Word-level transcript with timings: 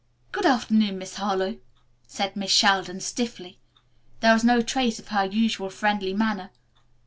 "Good 0.31 0.47
afternoon, 0.47 0.97
Miss 0.97 1.13
Harlowe," 1.17 1.57
said 2.07 2.35
Miss 2.35 2.49
Sheldon 2.49 3.01
stiffly. 3.01 3.59
There 4.21 4.33
was 4.33 4.43
no 4.43 4.63
trace 4.63 4.97
of 4.97 5.09
her 5.09 5.25
usual 5.25 5.69
friendly 5.69 6.15
manner. 6.15 6.49